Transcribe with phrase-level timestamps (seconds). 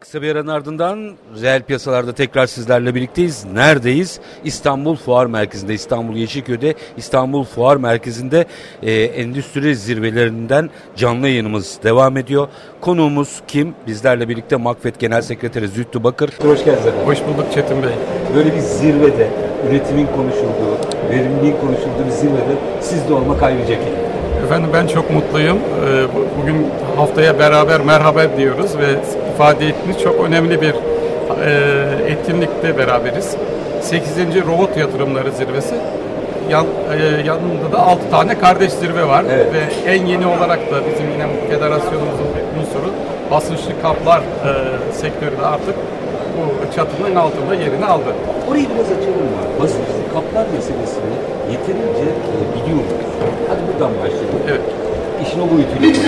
[0.00, 1.10] Kısa bir aranın ardından
[1.42, 3.44] reel piyasalarda tekrar sizlerle birlikteyiz.
[3.54, 4.20] Neredeyiz?
[4.44, 8.44] İstanbul Fuar Merkezi'nde, İstanbul Yeşilköy'de, İstanbul Fuar Merkezi'nde
[8.82, 12.48] e, endüstri zirvelerinden canlı yayınımız devam ediyor.
[12.80, 13.74] Konuğumuz kim?
[13.86, 16.30] Bizlerle birlikte Makfet Genel Sekreteri Zühtü Bakır.
[16.42, 17.06] Hoş geldiniz efendim.
[17.06, 17.90] Hoş bulduk Çetin Bey.
[18.34, 19.28] Böyle bir zirvede,
[19.70, 20.76] üretimin konuşulduğu,
[21.10, 23.70] verimliliğin konuşulduğu bir zirvede siz de olmak keyif.
[24.44, 25.58] Efendim ben çok mutluyum.
[26.14, 28.86] Bu- Bugün haftaya beraber merhaba diyoruz ve
[29.40, 33.36] ifade ettiğiniz çok önemli bir e, etkinlikte beraberiz.
[33.80, 34.16] 8.
[34.46, 35.74] Robot Yatırımları Zirvesi.
[36.50, 39.46] Yan, e, yanında da 6 tane kardeş zirve var Evet.
[39.54, 42.90] ve en yeni olarak da bizim yine federasyonumuzun bir unsuru
[43.30, 44.52] basınçlı kaplar e,
[44.92, 45.74] sektörü de artık
[46.36, 48.14] bu çatının altında yerini aldı.
[48.50, 49.42] Orayı biraz açalım mı?
[49.60, 51.16] Basınçlı kaplar meselesini
[51.52, 53.04] yeterince e, biliyor muyuz?
[53.48, 54.40] Hadi buradan başlayalım.
[54.48, 54.89] Evet.
[55.22, 56.02] İşin o boyutuyla.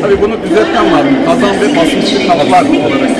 [0.00, 1.24] Tabii bunu düzeltmem lazım.
[1.26, 3.10] Kazan ve basınçlı kaplar olarak.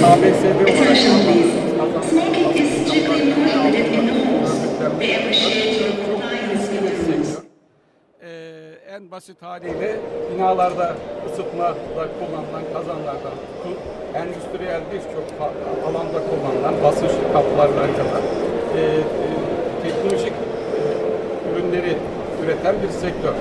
[0.00, 0.98] KBSD olarak
[8.22, 9.96] Ee, en basit haliyle
[10.34, 11.74] binalarda ısıtmada
[12.18, 13.76] kullanılan kazanlardan tutun,
[14.14, 15.26] endüstriyel birçok
[15.88, 18.22] alanda kullanılan basınçlı kaplarla kadar
[18.76, 19.00] e, e,
[19.82, 20.80] teknolojik e,
[21.52, 21.96] ürünleri
[22.44, 23.34] üreten bir sektör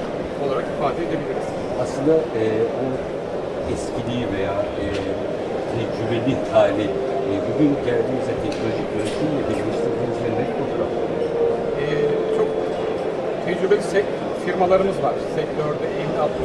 [0.44, 1.48] olarak ifade edebiliriz.
[1.84, 2.44] Aslında e,
[2.84, 2.86] o
[3.73, 4.84] eskiliği veya e,
[5.73, 6.88] tecrübeli hali
[7.30, 10.92] e, bugün geldiğimizde teknolojik üretimle birleştirdiğimizde net fotoğraf.
[11.81, 11.86] Ee,
[12.38, 12.48] çok
[13.46, 14.06] tecrübeli sek-
[14.46, 15.14] firmalarımız var.
[15.36, 15.86] Sektörde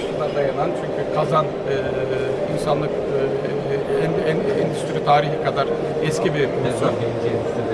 [0.02, 1.74] 50-60 yıla dayanan çünkü kazan e,
[2.54, 3.18] insanlık e,
[4.04, 5.66] en- en- endüstri tarihi kadar
[6.08, 6.92] eski bir unsur.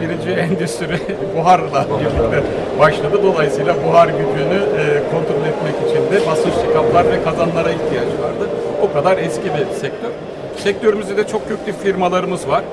[0.02, 0.98] Birinci endüstri
[1.36, 2.42] buharla birlikte
[2.78, 3.20] başladı.
[3.22, 8.48] Dolayısıyla buhar gücünü e, kontrol etmek için de basınçlı kaplar ve kazanlara ihtiyaç vardı.
[8.82, 10.10] O kadar eski bir sektör.
[10.56, 12.64] Sektörümüzde de çok köklü firmalarımız var.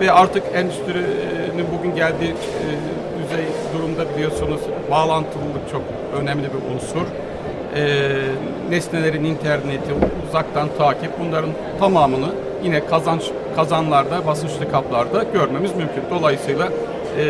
[0.00, 2.66] Ve artık endüstrinin bugün geldiği e,
[3.22, 4.60] düzey durumda biliyorsunuz
[4.90, 5.82] bağlantılılık çok
[6.20, 7.06] önemli bir unsur.
[7.76, 7.82] E,
[8.70, 9.92] nesnelerin interneti,
[10.28, 12.28] uzaktan takip bunların tamamını
[12.64, 13.22] yine kazanç
[13.56, 16.02] kazanlarda, basınçlı kaplarda görmemiz mümkün.
[16.10, 16.68] Dolayısıyla
[17.18, 17.22] e,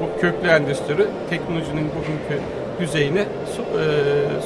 [0.00, 2.42] bu köklü endüstri teknolojinin bugünkü
[2.80, 3.24] düzeyini e,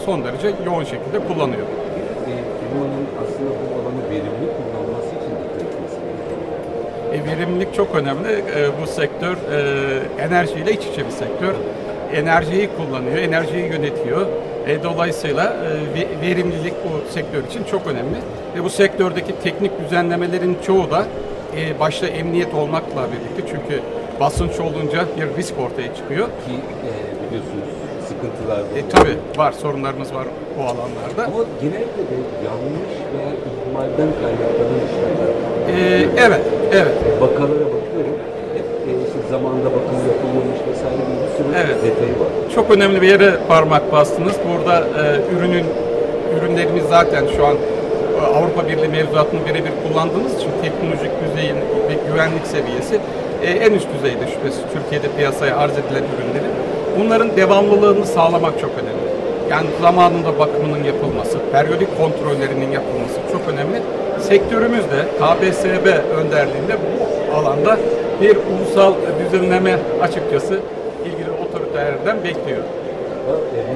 [0.05, 1.63] son derece yoğun şekilde kullanıyor.
[1.63, 5.71] E, firmanın aslında bu alanı verimli kullanması için dikkat.
[7.15, 8.29] E, verimlilik çok önemli.
[8.29, 11.55] E, bu sektör e, enerjiyle iç içe bir sektör.
[12.15, 14.27] Enerjiyi kullanıyor, enerjiyi yönetiyor.
[14.67, 18.17] E, dolayısıyla e, ve- verimlilik bu sektör için çok önemli.
[18.57, 21.05] Ve bu sektördeki teknik düzenlemelerin çoğu da
[21.57, 23.83] e, başta emniyet olmakla birlikte çünkü
[24.21, 26.27] basınç olunca bir risk ortaya çıkıyor.
[26.27, 26.55] Ki
[26.89, 26.91] e,
[27.27, 27.71] biliyorsunuz
[28.09, 30.27] sıkıntılar da E, tabii var sorunlarımız var
[30.59, 31.23] bu alanlarda.
[31.27, 32.17] Ama genelde de
[32.49, 35.29] yanlış veya ihmalden kaynaklanan işler.
[35.75, 36.41] E, evet,
[36.73, 36.95] evet.
[37.21, 38.17] Vakalara bakıyorum.
[38.55, 41.77] Hep e, işte zamanında bakım yapılmamış vesaire gibi bir sürü Evet.
[41.85, 42.29] detayı var.
[42.55, 44.37] Çok önemli bir yere parmak bastınız.
[44.49, 45.03] Burada e,
[45.37, 45.65] ürünün
[46.39, 51.57] ürünlerimiz zaten şu an e, Avrupa Birliği mevzuatını birebir kullandığımız için teknolojik düzeyin
[51.89, 53.00] ve güvenlik seviyesi
[53.43, 56.55] e, en üst düzeyde şüphesiz Türkiye'de piyasaya arz edilen ürünlerin.
[56.99, 59.11] Bunların devamlılığını sağlamak çok önemli.
[59.51, 63.83] Yani zamanında bakımının yapılması, periyodik kontrollerinin yapılması çok önemli.
[64.21, 65.87] Sektörümüz de KBSB
[66.19, 67.79] önderliğinde bu alanda
[68.21, 70.61] bir ulusal düzenleme açıkçası
[71.05, 72.63] ilgili otoritelerden bekliyor.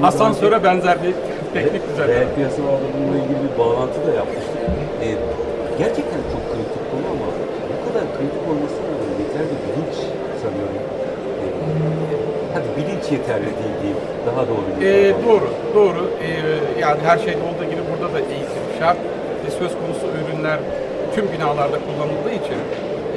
[0.03, 1.13] Asansöre benzer bir
[1.53, 2.35] teknik Reel düzenleme.
[2.35, 4.59] piyasalarla bununla ilgili bir bağlantı da yapmıştık.
[5.05, 5.07] E,
[5.79, 7.27] gerçekten çok kritik konu ama
[7.73, 9.97] bu kadar kritik olmasına rağmen yeterli bilinç
[10.45, 10.81] sanıyorum.
[11.43, 11.47] E,
[12.53, 14.01] hadi bilinç yeterli değil diyeyim.
[14.27, 16.01] Daha doğru bir Ee, doğru, doğru.
[16.23, 16.29] Ee,
[16.85, 18.97] yani her şeyde olduğu gibi burada da eğitim şart.
[19.47, 20.59] Ee, söz konusu ürünler
[21.15, 22.59] tüm binalarda kullanıldığı için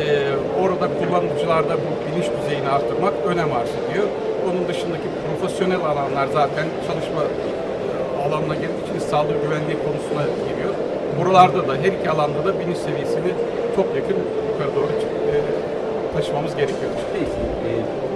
[0.02, 0.06] e,
[0.62, 4.06] orada kullanıcılarda bu bilinç düzeyini arttırmak önem arz ediyor.
[4.46, 7.48] Onun dışındaki profesyonel alanlar zaten çalışma e,
[8.24, 10.74] alanına geldiği için sağlık güvenliği konusuna giriyor.
[11.18, 13.30] Buralarda da her iki alanda da bilinç seviyesini
[13.76, 14.92] topyekun yukarı doğru
[15.32, 15.34] e,
[16.16, 16.90] taşımamız gerekiyor.
[17.14, 17.38] Neyse,
[17.68, 17.70] e,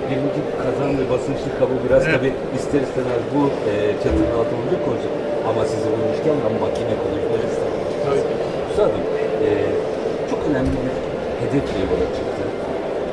[0.08, 2.14] birinci kazan ve basınçlı kabı biraz Evet.
[2.14, 2.28] tabi
[2.58, 3.40] ister istemez bu
[3.70, 3.72] e,
[4.02, 5.14] çatının altında konuşacak.
[5.48, 7.76] Ama sizi bulmuşken ben makine konuşmak istedim.
[8.06, 8.34] Tabii ki.
[8.70, 9.04] Üstadım,
[9.46, 9.48] e,
[10.30, 10.94] çok önemli bir
[11.42, 12.44] hedefle yola çıktı.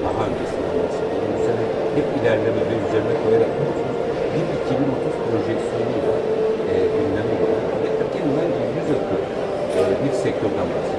[0.06, 1.30] Daha öncesinde bahsediyorum.
[1.36, 1.64] Bu sene
[1.98, 3.52] hep ilerleme ve üzerine koyarak.
[4.34, 6.16] Bir 2030 projeksiyonuyla
[6.72, 9.16] e, gündeme gelen yaklaşık bence 100 akı
[9.80, 10.99] e, bir sektörden bahsediyoruz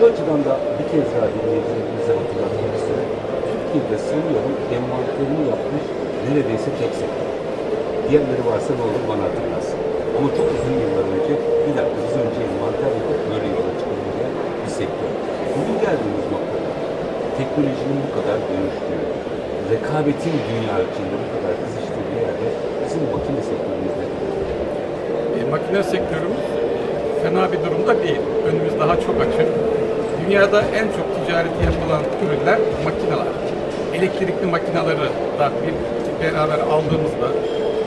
[0.00, 3.10] şu açıdan da bir kez daha dinleyicilerimize hatırlatmak istiyorum.
[3.48, 5.84] Türkiye'de sanıyorum envanterini yapmış
[6.24, 7.28] neredeyse tek sektör.
[8.04, 9.78] Diğerleri varsa ne olur bana hatırlasın.
[10.16, 14.28] Ama çok uzun yıllar önce bir dakika biz önce envanter yapıp böyle yola çıkalım diye
[14.62, 15.10] bir sektör.
[15.56, 16.70] Bugün geldiğimiz noktada
[17.38, 19.00] teknolojinin bu kadar dönüştüğü,
[19.70, 22.46] rekabetin dünya içinde bu kadar kızıştığı bir yerde
[22.82, 23.94] bizim makine sektörümüz?
[25.38, 26.46] E, makine sektörümüz
[27.22, 28.22] fena bir durumda değil.
[28.48, 29.48] Önümüz daha çok açık.
[30.30, 33.32] Dünyada en çok ticareti yapılan ürünler makineler.
[33.94, 35.74] Elektrikli makineleri da bir
[36.24, 37.28] beraber aldığımızda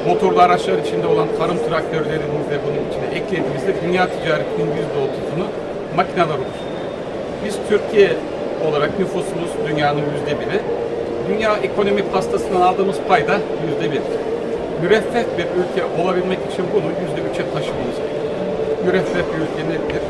[0.07, 5.45] motorlu araçlar içinde olan tarım traktörlerini de bunun içine eklediğimizde dünya ticaretinin %30'unu
[5.95, 6.89] makineler oluşturuyor.
[7.45, 8.09] Biz Türkiye
[8.67, 10.59] olarak nüfusumuz dünyanın yüzde biri.
[11.29, 13.37] Dünya ekonomi pastasından aldığımız payda
[13.67, 14.01] yüzde bir.
[14.81, 18.33] Müreffeh bir ülke olabilmek için bunu yüzde üçe taşımamız gerekiyor.
[18.85, 20.03] Müreffeh bir ülke nedir?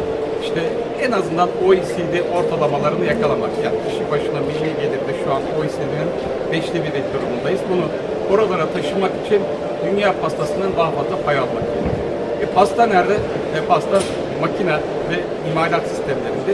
[0.43, 0.61] İşte
[1.01, 3.49] en azından OECD ortalamalarını yakalamak.
[3.63, 6.09] Yani kişi başına milli gelirde şu an OECD'nin
[6.51, 7.61] beşte biri durumundayız.
[7.71, 7.85] Bunu
[8.33, 9.41] oralara taşımak için
[9.85, 12.05] dünya pastasından daha fazla pay almak gerekiyor.
[12.41, 13.13] E pasta nerede?
[13.57, 13.99] E pasta
[14.41, 14.75] makine
[15.09, 15.17] ve
[15.51, 16.53] imalat sistemlerinde.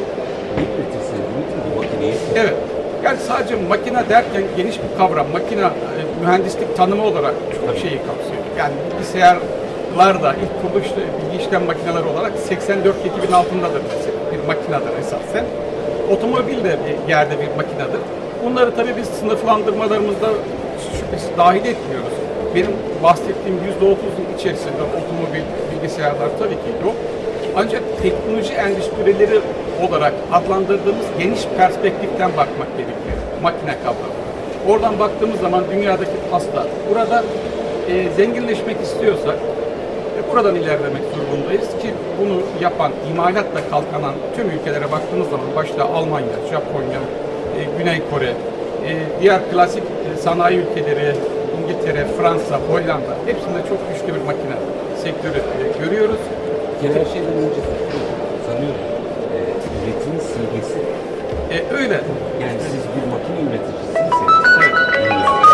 [0.57, 2.13] üretirsiniz Dimitri bu makineyi?
[2.35, 2.55] Evet.
[3.03, 5.27] Yani sadece makine derken geniş bir kavram.
[5.33, 5.69] Makine e,
[6.21, 8.43] mühendislik tanımı olarak çok şeyi kapsıyor.
[8.59, 9.58] Yani bilgisayarlar
[9.97, 14.17] da ilk kuruluş bilgi işlem makineleri olarak 84 ekibin altındadır mesela.
[14.31, 15.45] Bir makinedir esasen.
[16.11, 18.01] Otomobil de bir yerde bir makinedir.
[18.45, 20.27] Bunları tabii biz sınıflandırmalarımızda
[20.99, 22.15] şüphesiz dahil etmiyoruz.
[22.55, 22.71] Benim
[23.03, 26.95] bahsettiğim %30'un içerisinde otomobil, bilgisayarlar tabii ki yok.
[27.55, 29.39] Ancak teknoloji endüstrileri
[29.87, 33.17] olarak adlandırdığımız geniş perspektiften bakmak gerekiyor.
[33.43, 34.19] Makine kavramı.
[34.69, 36.67] Oradan baktığımız zaman dünyadaki pasta.
[36.89, 37.23] Burada
[37.89, 39.35] e, zenginleşmek istiyorsak
[40.31, 41.89] buradan ilerlemek zorundayız ki
[42.19, 47.01] bunu yapan, imalatla kalkanan tüm ülkelere baktığımız zaman başta Almanya, Japonya,
[47.57, 48.33] e, Güney Kore,
[48.87, 48.89] e,
[49.21, 51.15] diğer klasik e, sanayi ülkeleri,
[51.63, 54.57] İngiltere, Fransa, Hollanda hepsinde çok güçlü bir makine
[55.03, 56.21] sektörü e, görüyoruz.
[56.81, 57.61] Her şeyden önce
[58.45, 58.85] sanıyorum
[59.35, 59.39] e,
[59.77, 60.79] üretim simgesi.
[61.53, 61.99] E, öyle.
[62.41, 64.13] Yani siz bir makine üreticisiniz.
[64.59, 64.75] Evet.
[64.95, 65.49] Dünyada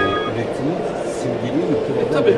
[0.00, 0.78] e, üretimin
[1.18, 2.34] simgeliği ülkelerden Tabii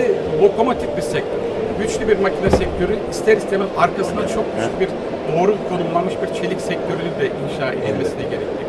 [0.00, 0.10] de
[0.42, 1.40] lokomotif bir sektör.
[1.80, 4.88] Güçlü bir makine sektörü ister istemez arkasına çok güçlü bir
[5.32, 8.62] doğru konumlanmış bir çelik sektörünü de inşa edilmesine gerekli.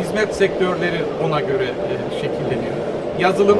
[0.00, 2.76] Hizmet sektörleri ona göre e, şekilleniyor.
[3.18, 3.58] Yazılım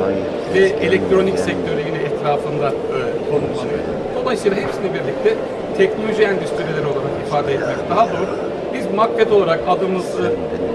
[0.55, 2.99] ve elektronik sektörü yine etrafında e,
[3.31, 3.83] konumlanıyor.
[4.23, 5.35] Dolayısıyla hepsini birlikte
[5.77, 8.48] teknoloji endüstrileri olarak ifade etmek daha doğru.
[8.88, 10.23] Biz MAKFED olarak adımızı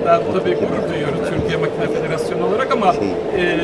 [0.06, 2.94] da tabii gurur duyuyoruz Türkiye Makine Federasyonu olarak ama
[3.38, 3.60] e,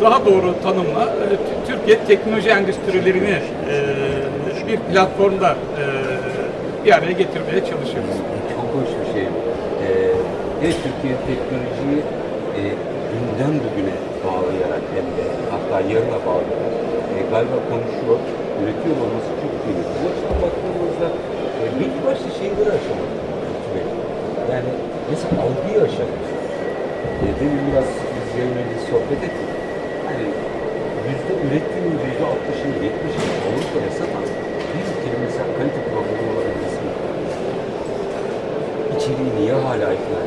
[0.00, 1.26] daha doğru tanımla e,
[1.68, 3.38] Türkiye teknoloji endüstrilerini
[3.70, 3.76] e,
[4.68, 5.84] bir platformda e,
[6.84, 8.16] bir araya getirmeye çalışıyoruz.
[8.52, 9.22] Çok hoş bir şey.
[9.22, 9.88] Ee,
[10.62, 12.00] evet Türkiye teknolojiyi
[12.58, 12.62] e,
[13.12, 13.96] dünden bugüne
[14.26, 16.74] bağlayarak hem de hatta yarına bağlayarak
[17.14, 18.18] e, galiba konuşuyor,
[18.60, 19.94] üretiyor olması çok kıymetli.
[20.00, 21.08] Bu açıdan baktığımızda
[21.60, 23.25] e, belki başlı şeyleri aşamadık.
[24.52, 24.70] Yani
[25.10, 26.30] mesela algıyı aşamadık.
[27.24, 29.50] E, demin biraz biz yayın öncesi sohbet ettik.
[30.08, 30.24] Hani
[31.08, 34.24] yüzde ürettiğinin yüzde altmışını, yetmişini Avrupa'ya satan
[34.72, 36.80] bir ülkenin mesela kalite problemi olabilmesi
[38.96, 40.20] içeriği niye hala ikna?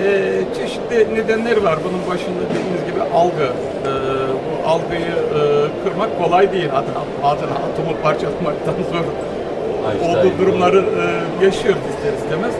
[0.00, 1.78] Ee, çeşitli nedenleri var.
[1.84, 3.48] Bunun başında dediğiniz gibi algı.
[3.48, 3.90] Ee,
[4.44, 5.40] bu algıyı e,
[5.84, 6.70] kırmak kolay değil.
[6.72, 9.04] Adına, adına atomu parçalamaktan zor
[9.88, 12.54] olduğu durumları e, yaşıyoruz ister istemez.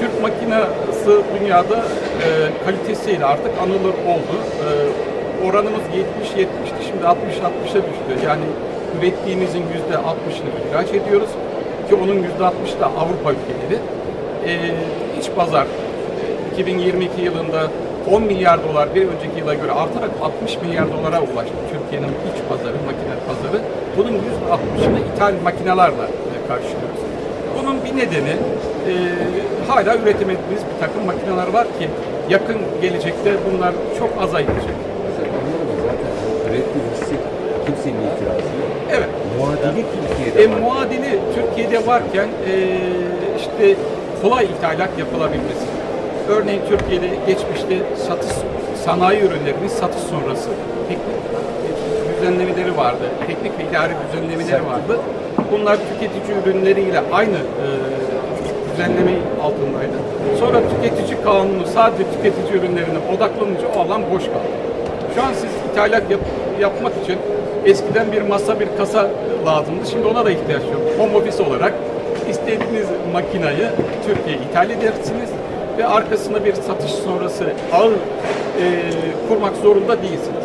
[0.00, 2.26] Türk makinası dünyada e,
[2.64, 4.36] kalitesiyle artık anılır oldu.
[4.64, 4.68] E,
[5.46, 5.82] oranımız
[6.36, 8.26] 70-70'ti şimdi 60-60'a düştü.
[8.26, 8.44] Yani
[8.98, 11.30] ürettiğimizin %60'ını ihraç ediyoruz
[11.88, 13.80] ki onun %60'ı da Avrupa ülkeleri.
[14.46, 14.74] E,
[15.20, 15.66] iç pazar
[16.52, 17.70] 2022 yılında
[18.10, 22.76] 10 milyar dolar bir önceki yıla göre artarak 60 milyar dolara ulaştı Türkiye'nin iç pazarı,
[22.88, 23.62] makine pazarı.
[23.96, 27.02] Bunun %60'ını ithal makinelerle e, karşılıyoruz.
[27.58, 28.34] Bunun bir nedeni
[28.90, 28.92] e,
[29.68, 31.88] hala üretemediğimiz bir takım makineler var ki
[32.30, 34.76] yakın gelecekte bunlar çok aza inecek.
[35.86, 36.12] Zaten
[36.50, 37.00] ürettiğimiz
[37.66, 38.70] kimsenin itirazı yok.
[38.96, 39.08] Evet.
[39.38, 40.60] Muadili Türkiye'de E, var.
[40.60, 42.52] muadili Türkiye'de varken e,
[43.40, 43.74] işte
[44.22, 45.66] kolay ithalat yapılabilmesi.
[46.28, 47.76] Örneğin Türkiye'de geçmişte
[48.08, 48.32] satış
[48.84, 50.48] sanayi ürünlerinin satış sonrası
[50.88, 51.20] teknik
[52.20, 53.04] düzenlemeleri vardı.
[53.26, 55.00] Teknik ve idari düzenlemeleri vardı.
[55.52, 57.66] Bunlar tüketici ürünleriyle aynı e,
[58.72, 59.10] düzenleme
[59.42, 59.96] altındaydı.
[60.40, 64.50] Sonra tüketici kanunu sadece tüketici ürünlerine odaklanınca o alan boş kaldı.
[65.14, 66.20] Şu an siz ithalat yap-
[66.60, 67.16] yapmak için
[67.64, 69.08] eskiden bir masa bir kasa
[69.46, 69.86] lazımdı.
[69.90, 70.82] Şimdi ona da ihtiyaç yok.
[70.98, 71.72] Home office olarak
[72.30, 73.70] istediğiniz makinayı
[74.06, 75.30] Türkiye'ye ithal edersiniz
[75.78, 77.90] ve arkasına bir satış sonrası ağ e,
[79.28, 80.44] kurmak zorunda değilsiniz.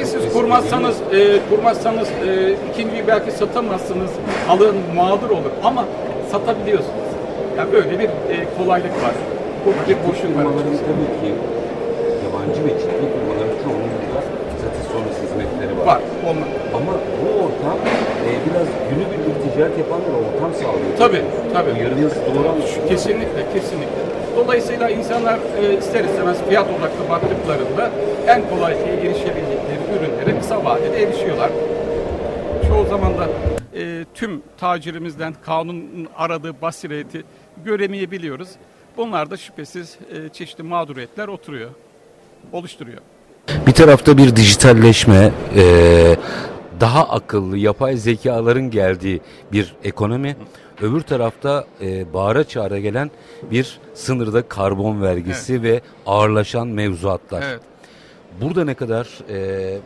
[0.00, 1.18] Şüphesiz kurmazsanız, e,
[1.50, 4.10] kurmazsanız e, ikinciyi belki satamazsınız,
[4.48, 5.84] alın mağdur olur ama
[6.32, 7.10] satabiliyorsunuz.
[7.58, 9.14] Yani böyle bir e, kolaylık var.
[9.64, 10.44] Bu bir boşluk var.
[10.88, 11.30] Tabii ki
[12.24, 14.20] yabancı ve ciddi firmaların çoğunun da
[14.62, 15.86] satış sonrası hizmetleri var.
[15.86, 16.00] Var.
[16.28, 16.46] Olma.
[16.78, 17.78] Ama bu ortam
[18.26, 20.92] e, biraz günübirlik ticaret yapanlara ortam sağlıyor.
[20.98, 21.22] Tabii,
[21.54, 21.72] tabii.
[21.74, 22.48] Bu Yarı yazı doğru?
[22.88, 24.00] Kesinlikle, kesinlikle.
[24.44, 27.90] Dolayısıyla insanlar e, ister istemez fiyat odaklı baktıklarında
[28.26, 31.50] en kolay erişebildikleri ürünlere kısa vadede erişiyorlar.
[32.68, 33.28] Çoğu zaman da
[33.74, 37.24] e, tüm tacirimizden kanunun aradığı basireti
[37.64, 38.48] göremeyebiliyoruz.
[38.96, 41.70] Bunlar da şüphesiz e, çeşitli mağduriyetler oturuyor,
[42.52, 42.98] oluşturuyor.
[43.66, 46.16] Bir tarafta bir dijitalleşme, e,
[46.80, 49.20] daha akıllı yapay zekaların geldiği
[49.52, 50.36] bir ekonomi.
[50.82, 53.10] Öbür tarafta e, bağıra çağıra gelen
[53.50, 57.42] bir sınırda karbon vergisi ve ağırlaşan mevzuatlar.
[57.42, 57.60] Evet.
[58.40, 59.78] Burada ne kadar e,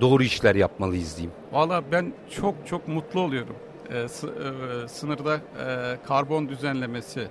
[0.00, 1.32] doğru işler yapmalıyız diyeyim.
[1.52, 3.56] Valla ben çok çok mutlu oluyorum.
[4.08, 4.32] Sı-
[4.84, 7.28] e, sınırda e, karbon düzenlemesi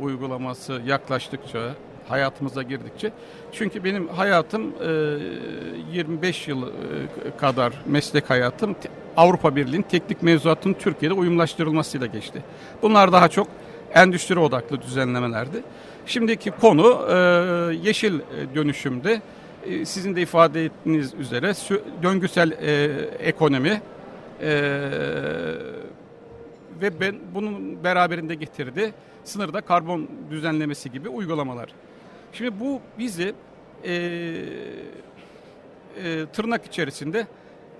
[0.00, 1.74] uygulaması yaklaştıkça,
[2.10, 3.12] hayatımıza girdikçe.
[3.52, 4.88] Çünkü benim hayatım e,
[5.92, 6.70] 25 yıl e,
[7.40, 8.76] kadar meslek hayatım
[9.16, 12.42] Avrupa Birliği'nin teknik mevzuatının Türkiye'de uyumlaştırılmasıyla geçti.
[12.82, 13.48] Bunlar daha çok
[13.94, 15.62] endüstri odaklı düzenlemelerdi.
[16.06, 17.14] Şimdiki konu e,
[17.82, 19.22] yeşil e, dönüşümde
[19.66, 21.52] e, sizin de ifade ettiğiniz üzere
[22.02, 22.84] döngüsel e,
[23.18, 23.82] ekonomi
[24.42, 24.50] e,
[26.80, 28.92] ve ben bunun beraberinde getirdi
[29.24, 31.68] sınırda karbon düzenlemesi gibi uygulamalar.
[32.32, 33.34] Şimdi bu bizi
[33.84, 33.92] e,
[36.04, 37.26] e, tırnak içerisinde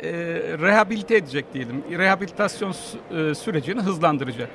[0.02, 0.12] e,
[0.60, 1.84] rehabilite edecek diyelim.
[1.98, 4.48] Rehabilitasyon e, sürecini hızlandıracak.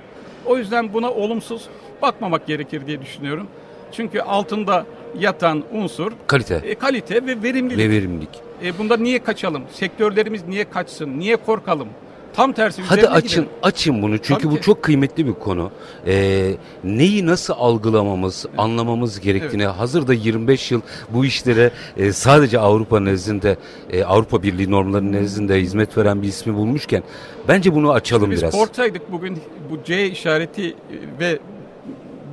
[0.46, 1.70] O yüzden buna olumsuz
[2.02, 3.48] bakmamak gerekir diye düşünüyorum.
[3.92, 4.86] Çünkü altında
[5.20, 7.80] yatan unsur Kalite e, kalite ve verimlilik.
[7.80, 8.30] ve verimlilik.
[8.64, 9.64] E, bunda niye kaçalım?
[9.72, 11.20] Sektörlerimiz niye kaçsın?
[11.20, 11.88] Niye korkalım?
[12.36, 13.50] Tam tersi Hadi açın gidelim.
[13.63, 14.62] açın bunu çünkü Tabii bu ki.
[14.62, 15.72] çok kıymetli bir konu.
[16.08, 16.51] Ee,
[16.84, 23.58] neyi nasıl algılamamız, anlamamız gerektiğini hazırda 25 yıl bu işlere e, sadece Avrupa nezdinde,
[23.89, 27.04] e, Avrupa Birliği normlarının nezdinde hizmet veren bir ismi bulmuşken
[27.48, 28.54] bence bunu açalım Biz biraz.
[28.54, 29.39] korksaydık bugün
[29.72, 30.75] bu C işareti e,
[31.20, 31.39] ve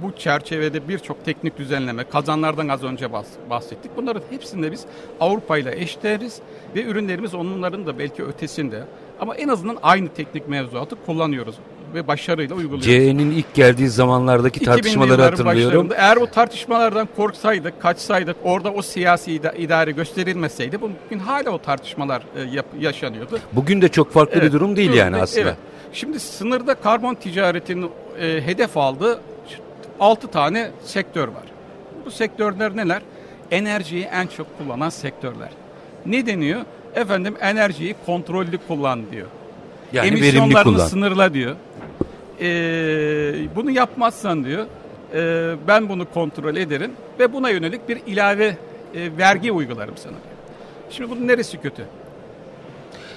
[0.02, 3.90] bu çerçevede birçok teknik düzenleme, kazanlardan az önce bahs- bahsettik.
[3.96, 4.84] Bunların hepsinde biz
[5.20, 6.38] Avrupa ile eşdeğeriz
[6.76, 8.84] ve ürünlerimiz onların da belki ötesinde.
[9.22, 11.54] Ama en azından aynı teknik mevzuatı kullanıyoruz
[11.94, 12.86] ve başarıyla uyguluyoruz.
[12.86, 15.88] CE'nin ilk geldiği zamanlardaki 2000'li tartışmaları hatırlıyorum.
[15.96, 22.22] Eğer o tartışmalardan korksaydık, kaçsaydık, orada o siyasi ida- idare gösterilmeseydi bugün hala o tartışmalar
[22.22, 23.38] e, yaşanıyordu.
[23.52, 25.48] Bugün de çok farklı bir Evet, durum değil yani değil, aslında.
[25.48, 25.56] Evet.
[25.92, 29.20] Şimdi sınırda karbon ticaretinin e, hedef aldığı
[30.00, 31.44] 6 tane sektör var.
[32.06, 33.02] Bu sektörler neler?
[33.50, 35.50] Enerjiyi en çok kullanan sektörler.
[36.06, 36.60] Ne deniyor?
[36.94, 39.26] Efendim enerjiyi kontrollü kullan diyor.
[39.92, 40.86] Yani Emisyonlarını kullan.
[40.86, 41.56] sınırla diyor.
[42.40, 42.44] Ee,
[43.56, 44.66] bunu yapmazsan diyor
[45.14, 48.56] e, ben bunu kontrol ederim ve buna yönelik bir ilave e,
[49.18, 50.16] vergi uygularım sana.
[50.90, 51.86] Şimdi bunun neresi kötü?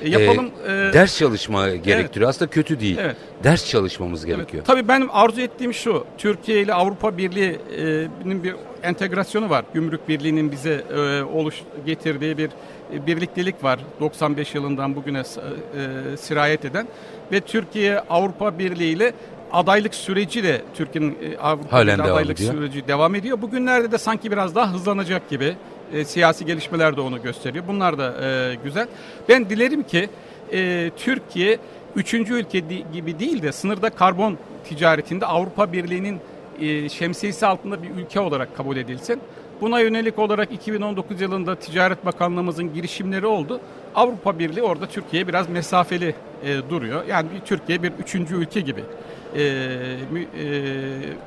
[0.02, 0.52] E, yapalım.
[0.68, 2.30] e, Ders çalışma gerektiriyor.
[2.30, 2.98] Aslında kötü değil.
[3.02, 3.16] Evet.
[3.44, 4.64] Ders çalışmamız Evet, gerekiyor.
[4.68, 6.06] Tabii benim arzu ettiğim şu.
[6.18, 9.66] Türkiye ile Avrupa Birliği'nin bir entegrasyonu var.
[9.74, 12.50] Gümrük Birliği'nin bize e, oluş getirdiği bir
[12.94, 13.80] e, birliktelik var.
[14.00, 16.88] 95 yılından bugüne e, sirayet eden
[17.32, 19.14] ve Türkiye Avrupa Birliği ile
[19.52, 22.54] adaylık süreci de Türkiye'nin e, Avrupa Halen adaylık ediyor.
[22.54, 23.42] süreci devam ediyor.
[23.42, 25.56] Bugünlerde de sanki biraz daha hızlanacak gibi.
[25.94, 27.66] E, siyasi gelişmeler de onu gösteriyor.
[27.68, 28.88] Bunlar da e, güzel.
[29.30, 30.10] Ben dilerim ki
[30.54, 31.58] e, Türkiye
[31.96, 32.60] üçüncü ülke
[32.94, 36.20] gibi değil de sınırda karbon ticaretinde Avrupa Birliği'nin
[36.62, 39.22] e, şemsiyesi altında bir ülke olarak kabul edilsin.
[39.62, 43.60] Buna yönelik olarak 2019 yılında Ticaret Bakanlığımızın girişimleri oldu.
[43.96, 47.04] Avrupa Birliği orada Türkiye'ye biraz mesafeli e, duruyor.
[47.10, 48.84] Yani Türkiye bir üçüncü ülke gibi
[50.12, 50.48] mü- e,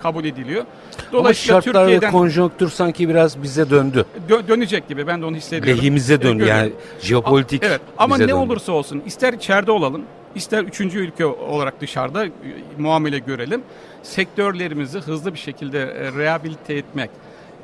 [0.02, 0.64] kabul ediliyor.
[1.12, 4.04] Ama şartlar ve konjonktür sanki biraz bize döndü.
[4.28, 5.82] Dö- dönecek gibi ben de onu hissediyorum.
[5.82, 6.62] Lehimize döndü Görüyorum.
[6.62, 8.32] yani jeopolitik Evet ama ne döndü.
[8.32, 10.02] olursa olsun ister içeride olalım
[10.34, 12.30] ister üçüncü ülke olarak dışarıda e,
[12.78, 13.62] muamele görelim.
[14.02, 17.10] Sektörlerimizi hızlı bir şekilde e, rehabilite etmek,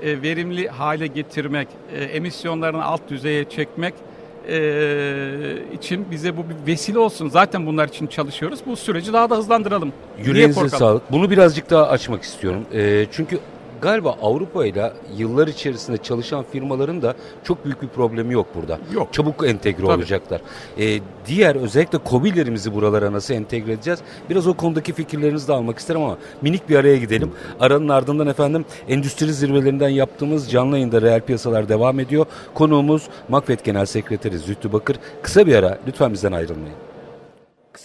[0.02, 3.94] e, verimli hale getirmek, e, emisyonlarını alt düzeye çekmek
[4.48, 7.28] e, için bize bu bir vesile olsun.
[7.28, 8.60] Zaten bunlar için çalışıyoruz.
[8.66, 9.92] Bu süreci daha da hızlandıralım.
[10.24, 11.12] Yüreğinize sağlık.
[11.12, 12.66] Bunu birazcık daha açmak istiyorum.
[12.74, 13.38] Ee, çünkü
[13.82, 17.14] galiba Avrupa ile yıllar içerisinde çalışan firmaların da
[17.44, 18.78] çok büyük bir problemi yok burada.
[18.94, 19.12] Yok.
[19.12, 19.92] Çabuk entegre Tabii.
[19.92, 20.40] olacaklar.
[20.78, 24.00] Ee, diğer özellikle COBİ'lerimizi buralara nasıl entegre edeceğiz?
[24.30, 27.32] Biraz o konudaki fikirlerinizi de almak isterim ama minik bir araya gidelim.
[27.60, 32.26] Aranın ardından efendim endüstri zirvelerinden yaptığımız canlı yayında reel piyasalar devam ediyor.
[32.54, 34.96] Konuğumuz Makfet Genel Sekreteri Zühtü Bakır.
[35.22, 36.93] Kısa bir ara lütfen bizden ayrılmayın.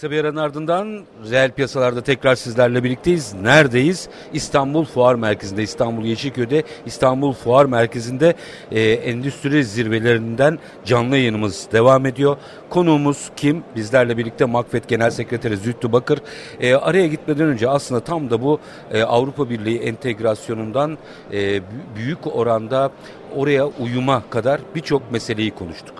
[0.00, 3.34] Kısa bir aranın ardından reel piyasalarda tekrar sizlerle birlikteyiz.
[3.34, 4.08] Neredeyiz?
[4.32, 8.34] İstanbul Fuar Merkezi'nde, İstanbul Yeşilköy'de, İstanbul Fuar Merkezi'nde
[8.72, 12.36] e, endüstri zirvelerinden canlı yayınımız devam ediyor.
[12.70, 13.62] Konuğumuz kim?
[13.76, 16.18] Bizlerle birlikte Makfet Genel Sekreteri Zühtü Bakır.
[16.60, 18.60] E, araya gitmeden önce aslında tam da bu
[18.92, 20.98] e, Avrupa Birliği entegrasyonundan
[21.32, 21.60] e,
[21.96, 22.90] büyük oranda
[23.36, 25.94] oraya uyuma kadar birçok meseleyi konuştuk.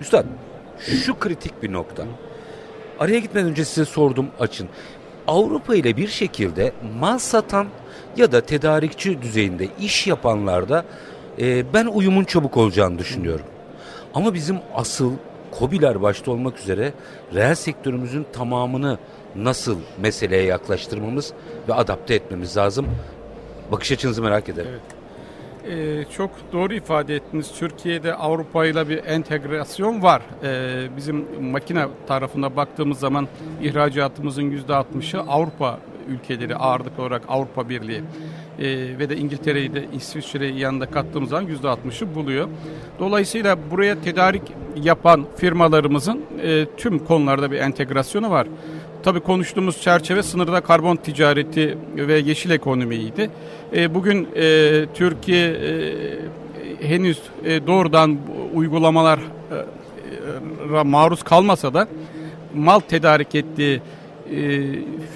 [0.00, 0.24] Üstad
[1.04, 2.04] şu kritik bir nokta.
[2.98, 4.68] Araya gitmeden önce size sordum açın.
[5.28, 7.66] Avrupa ile bir şekilde mal satan
[8.16, 10.84] ya da tedarikçi düzeyinde iş yapanlarda
[11.40, 13.46] e, ben uyumun çabuk olacağını düşünüyorum.
[14.14, 15.12] Ama bizim asıl
[15.58, 16.92] COBİ'ler başta olmak üzere
[17.34, 18.98] reel sektörümüzün tamamını
[19.36, 21.32] nasıl meseleye yaklaştırmamız
[21.68, 22.86] ve adapte etmemiz lazım.
[23.72, 24.70] Bakış açınızı merak ederim.
[24.72, 25.01] Evet.
[25.68, 27.52] Ee, çok doğru ifade ettiniz.
[27.58, 30.22] Türkiye'de Avrupa ile bir entegrasyon var.
[30.44, 33.28] Ee, bizim makine tarafına baktığımız zaman
[33.62, 35.78] ihracatımızın yüzde 60'ı Avrupa
[36.08, 38.00] ülkeleri ağırlıklı olarak Avrupa Birliği
[38.58, 42.48] e, ve de İngiltere'yi de İsviçre'yi yanında kattığımız zaman yüzde 60'ı buluyor.
[42.98, 44.42] Dolayısıyla buraya tedarik
[44.82, 48.46] yapan firmalarımızın e, tüm konularda bir entegrasyonu var.
[49.02, 53.30] Tabii konuştuğumuz çerçeve sınırda karbon ticareti ve yeşil ekonomiydi.
[53.76, 58.18] E, bugün e, Türkiye e, henüz e, doğrudan
[58.54, 61.88] uygulamalara e, maruz kalmasa da
[62.54, 63.80] mal tedarik ettiği
[64.30, 64.60] e,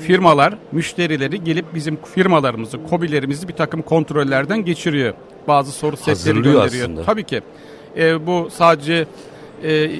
[0.02, 5.14] firmalar, müşterileri gelip bizim firmalarımızı, kobilerimizi bir takım kontrollerden geçiriyor.
[5.48, 6.84] Bazı soru setleri gönderiyor.
[6.84, 7.02] Aslında.
[7.02, 7.40] Tabii ki.
[7.96, 9.06] E, bu sadece
[9.64, 9.90] e,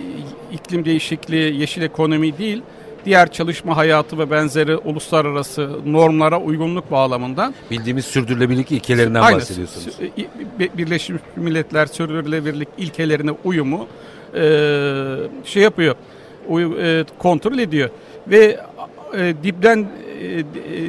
[0.52, 2.62] iklim değişikliği, yeşil ekonomi değil,
[3.06, 9.98] diğer çalışma hayatı ve benzeri uluslararası normlara uygunluk bağlamında bildiğimiz sürdürülebilirlik ilkelerinden Aynı, bahsediyorsunuz.
[10.78, 13.86] Birleşmiş Milletler sürdürülebilirlik ilkelerine uyumu
[14.34, 14.42] e,
[15.44, 15.94] şey yapıyor,
[16.80, 17.90] e, kontrol ediyor
[18.28, 18.60] ve
[19.16, 19.88] e, dipten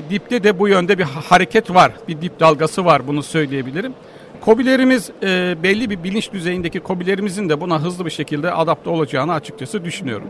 [0.10, 3.94] dipte de bu yönde bir hareket var, bir dip dalgası var bunu söyleyebilirim.
[4.48, 9.86] Kobilerimiz e, belli bir bilinç düzeyindeki kobilerimizin de buna hızlı bir şekilde adapte olacağını açıkçası
[9.86, 10.28] düşünüyorum.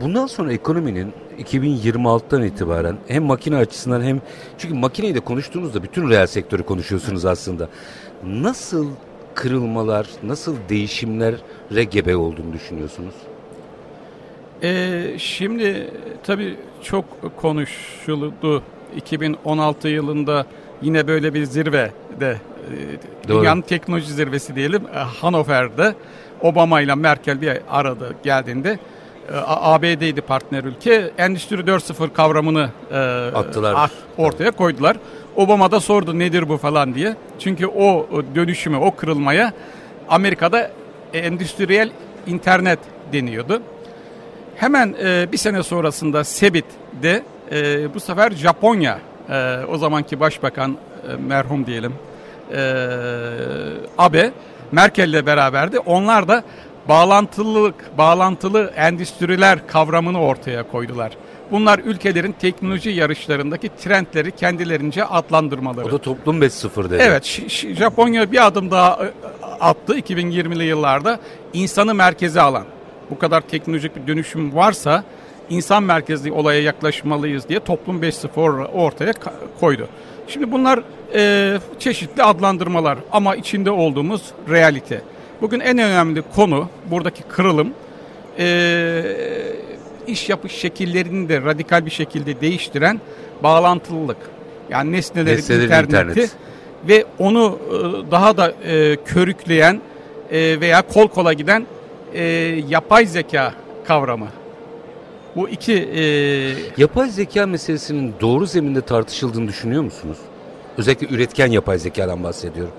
[0.00, 4.20] Bundan sonra ekonominin 2026'dan itibaren hem makine açısından hem
[4.58, 7.68] çünkü makineyi de konuştuğunuzda bütün reel sektörü konuşuyorsunuz aslında.
[8.24, 8.86] Nasıl
[9.34, 13.14] kırılmalar, nasıl değişimlere gebe olduğunu düşünüyorsunuz?
[14.62, 15.90] Ee, şimdi
[16.22, 18.62] tabii çok konuşuldu.
[18.96, 20.46] 2016 yılında
[20.82, 21.90] yine böyle bir zirve
[22.20, 22.36] de
[23.26, 25.94] e, dünyanın teknoloji zirvesi diyelim e, Hanover'de
[26.40, 31.10] Obama ile Merkel bir aradı geldiğinde e, ABD'ydi partner ülke.
[31.18, 32.70] Endüstri 4.0 kavramını
[33.34, 33.90] attılar.
[34.18, 34.96] ortaya koydular.
[35.36, 37.16] Obama da sordu nedir bu falan diye.
[37.38, 39.52] Çünkü o dönüşümü, o kırılmaya
[40.08, 40.70] Amerika'da
[41.12, 41.90] endüstriyel
[42.26, 42.78] internet
[43.12, 43.62] deniyordu.
[44.56, 44.94] Hemen
[45.32, 47.22] bir sene sonrasında Sebit'de
[47.94, 48.98] bu sefer Japonya
[49.68, 50.76] o zamanki başbakan
[51.28, 51.94] merhum diyelim
[52.52, 52.60] e,
[53.98, 54.32] Abe
[54.72, 55.78] Merkel'le beraberdi.
[55.78, 56.42] Onlar da
[56.88, 61.12] bağlantılılık, bağlantılı endüstriler kavramını ortaya koydular.
[61.50, 65.86] Bunlar ülkelerin teknoloji yarışlarındaki trendleri kendilerince adlandırmaları.
[65.86, 67.02] O da toplum 5.0 dedi.
[67.06, 67.24] Evet,
[67.78, 69.10] Japonya bir adım daha e,
[69.60, 71.18] attı 2020'li yıllarda.
[71.52, 72.64] insanı merkeze alan.
[73.10, 75.04] Bu kadar teknolojik bir dönüşüm varsa
[75.50, 79.12] insan merkezli olaya yaklaşmalıyız diye toplum 5.0 ortaya
[79.60, 79.88] koydu.
[80.28, 80.80] Şimdi bunlar
[81.14, 85.02] e, çeşitli adlandırmalar ama içinde olduğumuz realite.
[85.40, 87.72] Bugün en önemli konu buradaki kırılım
[88.38, 89.02] e,
[90.06, 93.00] iş yapış şekillerini de radikal bir şekilde değiştiren
[93.42, 94.16] bağlantılılık.
[94.70, 96.30] Yani nesnelerin Nesnelerin interneti internet.
[96.88, 99.80] ve onu e, daha da e, körükleyen
[100.30, 101.66] e, veya kol kola giden
[102.14, 102.22] e,
[102.68, 104.28] yapay zeka kavramı.
[105.36, 105.72] Bu iki...
[105.72, 106.02] E...
[106.76, 110.18] Yapay zeka meselesinin doğru zeminde tartışıldığını düşünüyor musunuz?
[110.78, 112.72] Özellikle üretken yapay zekadan bahsediyorum.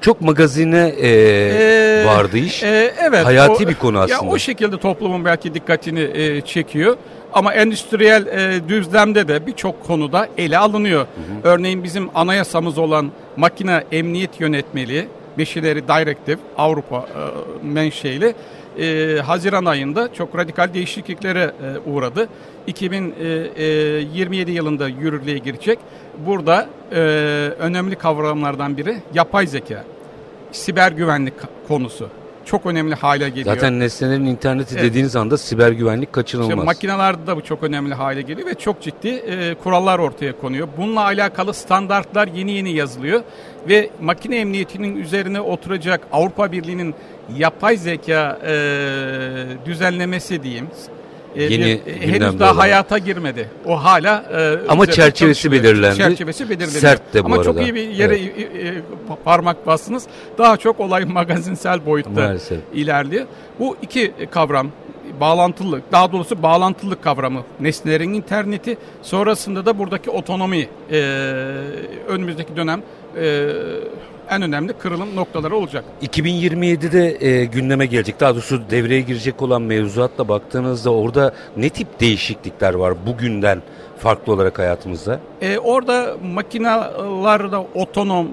[0.00, 2.62] Çok magazine e, ee, vardı iş.
[2.62, 3.24] E, evet.
[3.24, 4.24] Hayati o, bir konu aslında.
[4.24, 6.96] Ya o şekilde toplumun belki dikkatini e, çekiyor.
[7.32, 11.00] Ama endüstriyel e, düzlemde de birçok konuda ele alınıyor.
[11.00, 11.54] Hı hı.
[11.54, 17.22] Örneğin bizim anayasamız olan makine emniyet yönetmeliği, Beşileri Directive Avrupa e,
[17.66, 18.34] menşeili
[18.78, 22.28] e, Haziran ayında çok radikal değişikliklere e, uğradı.
[22.66, 25.78] 2027 e, yılında yürürlüğe girecek.
[26.26, 26.98] Burada e,
[27.58, 29.84] önemli kavramlardan biri yapay zeka,
[30.52, 31.34] siber güvenlik
[31.68, 32.08] konusu
[32.50, 33.54] çok önemli hale geliyor.
[33.54, 34.84] Zaten nesnelerin interneti evet.
[34.84, 36.50] dediğiniz anda siber güvenlik kaçınılmaz.
[36.50, 40.68] İşte makinelerde de bu çok önemli hale geliyor ve çok ciddi e, kurallar ortaya konuyor.
[40.76, 43.22] Bununla alakalı standartlar yeni yeni yazılıyor
[43.68, 46.94] ve makine emniyetinin üzerine oturacak Avrupa Birliği'nin
[47.36, 48.54] yapay zeka e,
[49.66, 50.68] düzenlemesi diyeyim
[51.42, 52.58] Yeni bir- henüz daha olan.
[52.60, 53.48] hayata girmedi.
[53.66, 55.96] O hala e, Ama çerçevesi belirlendi.
[55.96, 56.80] Çerçevesi belirleniyor.
[56.80, 57.62] Sert de bu Ama çok arada.
[57.62, 58.32] iyi bir yere Evet.
[58.54, 58.70] e, e,
[59.08, 60.06] pa- parmak bastınız.
[60.38, 62.58] Daha çok olay magazinsel boyutta Maalesef.
[62.74, 63.26] ilerliyor.
[63.58, 64.68] Bu iki kavram
[65.20, 70.98] bağlantılılık, daha doğrusu bağlantılılık kavramı, nesnelerin interneti, sonrasında da buradaki otonomi e,
[72.08, 72.82] önümüzdeki dönem
[73.16, 73.50] e,
[74.30, 75.84] en önemli kırılım noktaları olacak.
[76.02, 78.20] 2027'de e, gündeme gelecek.
[78.20, 83.62] Daha doğrusu devreye girecek olan mevzuatla baktığınızda orada ne tip değişiklikler var bugünden
[83.98, 85.20] farklı olarak hayatımızda?
[85.42, 88.32] E, orada makinalarda otonom e,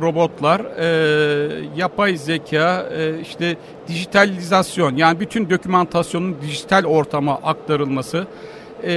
[0.00, 3.56] robotlar, e, yapay zeka, e, işte
[3.88, 8.26] dijitalizasyon yani bütün dokümantasyonun dijital ortama aktarılması
[8.82, 8.92] e,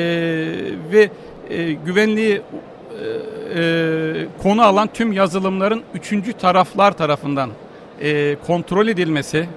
[0.91, 1.09] ve
[1.49, 2.41] e, güvenliği
[2.99, 7.49] e, e, konu alan tüm yazılımların üçüncü taraflar tarafından
[8.01, 9.49] e, kontrol edilmesi,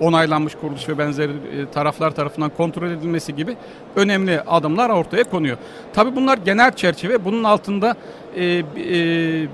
[0.00, 3.56] onaylanmış kuruluş ve benzeri e, taraflar tarafından kontrol edilmesi gibi
[3.96, 5.56] önemli adımlar ortaya konuyor.
[5.92, 7.24] Tabii bunlar genel çerçeve.
[7.24, 7.96] Bunun altında
[8.36, 8.62] e, e,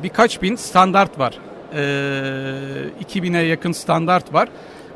[0.03, 1.39] birkaç bin standart var.
[1.73, 1.79] E,
[3.05, 4.49] 2000'e yakın standart var.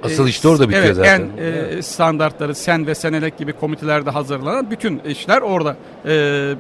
[0.03, 1.31] Asıl işte orada bitiyor evet, zaten.
[1.39, 6.55] En e, standartları sen ve senelek gibi komitelerde hazırlanan bütün işler orada e, e,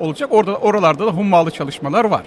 [0.00, 0.32] olacak.
[0.32, 2.22] Orada oralarda da hummalı çalışmalar var.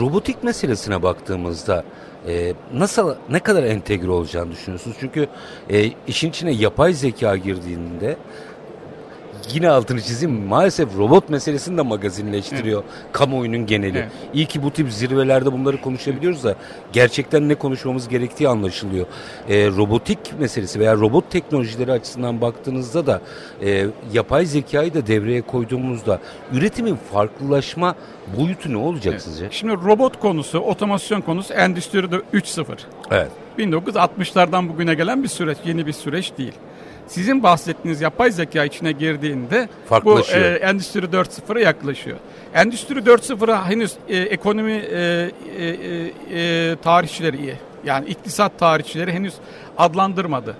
[0.00, 1.84] Robotik meselesine baktığımızda
[2.28, 4.96] e, nasıl ne kadar entegre olacağını düşünüyorsunuz?
[5.00, 5.26] Çünkü
[5.70, 8.16] e, işin içine yapay zeka girdiğinde
[9.54, 13.98] yine altını çizeyim maalesef robot meselesini de magazinleştiriyor kamuoyunun geneli.
[13.98, 14.10] Evet.
[14.34, 16.54] İyi ki bu tip zirvelerde bunları konuşabiliyoruz da
[16.92, 19.06] gerçekten ne konuşmamız gerektiği anlaşılıyor.
[19.48, 23.20] E, robotik meselesi veya robot teknolojileri açısından baktığınızda da
[23.62, 26.20] e, yapay zekayı da devreye koyduğumuzda
[26.52, 27.94] üretimin farklılaşma
[28.38, 29.22] boyutu ne olacak Evet.
[29.22, 29.48] sizce?
[29.50, 32.64] Şimdi robot konusu, otomasyon konusu endüstride 3.0.
[33.10, 33.30] Evet.
[33.58, 36.52] 1960'lardan bugüne gelen bir süreç, yeni bir süreç değil.
[37.06, 39.68] Sizin bahsettiğiniz yapay zeka içine girdiğinde
[40.04, 42.16] bu e, Endüstri 4.0'a yaklaşıyor.
[42.54, 47.56] Endüstri 4.0'a henüz e, ekonomi e, e, e, e, tarihçileri.
[47.84, 49.34] Yani iktisat tarihçileri henüz
[49.78, 50.56] adlandırmadı.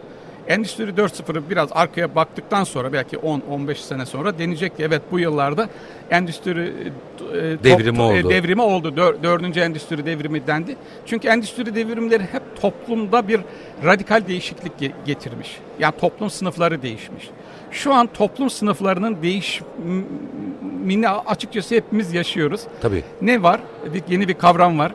[0.48, 5.68] Endüstri 4.0'ı biraz arkaya baktıktan sonra belki 10-15 sene sonra deneyecek ki evet bu yıllarda
[6.10, 8.30] endüstri e, top- Devrimi e, oldu.
[8.30, 8.88] devrimi oldu.
[8.96, 10.76] Dör- dördüncü endüstri devrimi dendi.
[11.06, 13.40] Çünkü endüstri devrimleri hep toplumda bir
[13.84, 15.58] radikal değişiklik ge- getirmiş.
[15.78, 17.30] Yani toplum sınıfları değişmiş.
[17.70, 22.60] Şu an toplum sınıflarının değişimini açıkçası hepimiz yaşıyoruz.
[22.80, 23.02] Tabii.
[23.22, 23.60] Ne var?
[23.94, 24.92] Bir, yeni bir kavram var.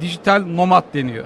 [0.00, 1.24] Dijital nomad deniyor.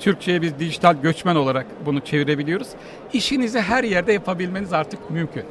[0.00, 2.68] Türkçe'ye biz dijital göçmen olarak bunu çevirebiliyoruz.
[3.12, 5.44] İşinizi her yerde yapabilmeniz artık mümkün.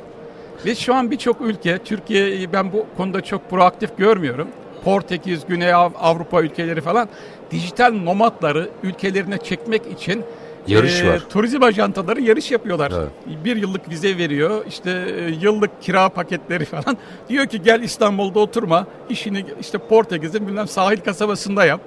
[0.65, 4.47] Ve şu an birçok ülke, Türkiye'yi ben bu konuda çok proaktif görmüyorum.
[4.83, 7.09] Portekiz, Güney Av- Avrupa ülkeleri falan
[7.51, 10.23] dijital nomadları ülkelerine çekmek için
[10.67, 11.21] Yarış e, var.
[11.29, 12.91] turizm ajantaları yarış yapıyorlar.
[12.95, 13.09] Evet.
[13.45, 16.97] Bir yıllık vize veriyor, işte e, yıllık kira paketleri falan.
[17.29, 21.81] Diyor ki gel İstanbul'da oturma, işini işte Portekiz'in bilmem sahil kasabasında yap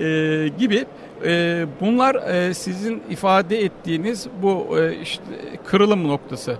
[0.00, 0.84] e, gibi.
[1.24, 5.22] E, bunlar e, sizin ifade ettiğiniz bu e, işte
[5.66, 6.56] kırılım noktası.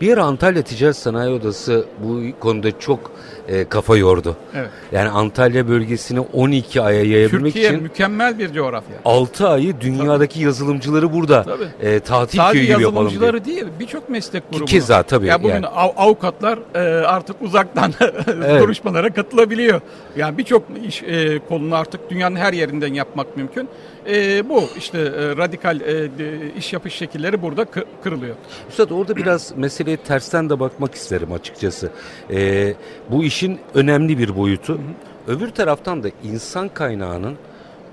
[0.00, 3.10] Bir ara Antalya Ticaret Sanayi Odası bu konuda çok
[3.48, 4.36] e, kafa yordu.
[4.54, 4.68] Evet.
[4.92, 8.96] Yani Antalya bölgesini 12 aya yayabilmek Türkiye için mükemmel bir coğrafya.
[9.04, 11.64] 6 ayı dünyadaki yazılımcıları burada Tabii.
[11.88, 13.20] e, tatil Sadece köyü gibi yapalım diye.
[13.20, 14.64] yazılımcıları değil, birçok meslek grubu.
[14.64, 15.66] keza tabii, Ya bugün yani.
[15.66, 17.92] av- avukatlar e, artık uzaktan
[18.26, 18.62] Evet.
[18.62, 19.80] duruşmalara katılabiliyor.
[20.16, 23.68] Yani birçok iş e, konunu artık dünyanın her yerinden yapmak mümkün.
[24.06, 25.86] E, bu işte e, radikal e,
[26.18, 28.36] de- iş yapış şekilleri burada kı- kırılıyor.
[28.68, 31.90] Üstad orada biraz meseleye tersten de bakmak isterim açıkçası.
[32.30, 32.74] E,
[33.10, 34.80] bu işin önemli bir boyutu.
[35.28, 37.36] Öbür taraftan da insan kaynağının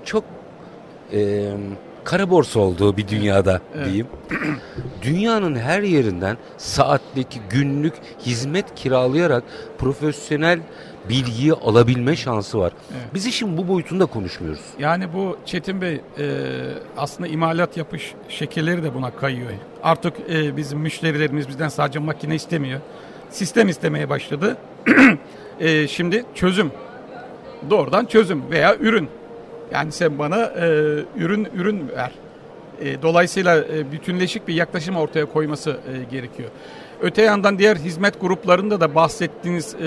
[0.04, 0.24] çok
[1.12, 1.50] e,
[2.10, 3.86] kara borsa olduğu bir dünyada Evet.
[3.86, 4.06] diyeyim.
[5.02, 9.44] Dünyanın her yerinden saatlik, günlük hizmet kiralayarak
[9.78, 10.60] profesyonel
[11.08, 12.72] bilgiyi alabilme şansı var.
[12.92, 13.14] Evet.
[13.14, 14.60] Biz işin bu boyutunda konuşmuyoruz.
[14.78, 16.00] Yani bu Çetin Bey e,
[16.96, 19.50] aslında imalat yapış şekilleri de buna kayıyor.
[19.82, 22.80] Artık e, bizim müşterilerimiz bizden sadece makine istemiyor.
[23.30, 24.56] Sistem istemeye başladı.
[25.60, 26.72] E, şimdi çözüm.
[27.70, 29.08] Doğrudan çözüm veya ürün.
[29.72, 30.68] Yani sen bana e,
[31.16, 32.12] ürün ürün ver.
[32.80, 36.50] E, dolayısıyla e, bütünleşik bir yaklaşım ortaya koyması e, gerekiyor.
[37.02, 39.84] Öte yandan diğer hizmet gruplarında da bahsettiğiniz e,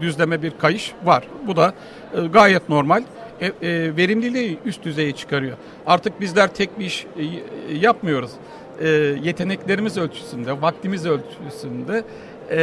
[0.00, 1.24] düzleme bir kayış var.
[1.46, 1.74] Bu da
[2.14, 3.02] e, gayet normal.
[3.40, 3.52] E, e,
[3.96, 5.56] verimliliği üst düzeye çıkarıyor.
[5.86, 8.30] Artık bizler tek bir iş e, yapmıyoruz.
[8.80, 8.88] E,
[9.22, 12.04] yeteneklerimiz ölçüsünde, vaktimiz ölçüsünde
[12.50, 12.56] e,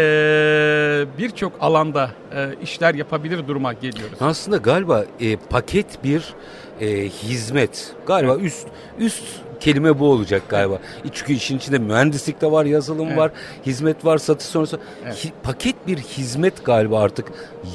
[1.18, 4.18] birçok alanda e, işler yapabilir duruma geliyoruz.
[4.22, 6.34] Aslında galiba e, paket bir
[6.82, 7.92] e, hizmet.
[8.08, 8.68] Galiba üst
[9.00, 9.24] üst
[9.60, 10.80] kelime bu olacak galiba.
[11.14, 13.18] Çünkü işin içinde mühendislik de var, yazılım Evet.
[13.18, 13.32] var,
[13.66, 14.80] hizmet var, satış sonrası.
[15.06, 15.16] Evet.
[15.26, 17.28] Hi- paket bir hizmet galiba artık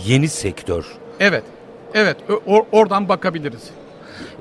[0.06, 0.86] yeni sektör.
[1.20, 1.44] Evet.
[1.94, 2.16] Evet.
[2.46, 3.62] Or- oradan bakabiliriz.